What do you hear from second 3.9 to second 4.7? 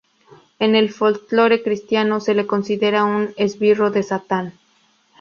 de Satán.